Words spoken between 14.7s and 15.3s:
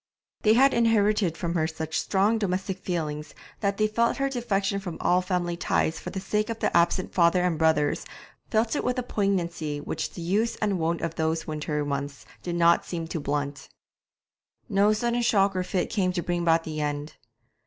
sudden